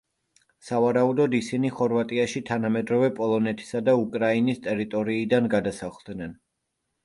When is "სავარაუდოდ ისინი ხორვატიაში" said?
0.69-2.41